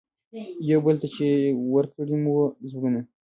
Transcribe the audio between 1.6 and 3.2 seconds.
ورکړي مو وه زړونه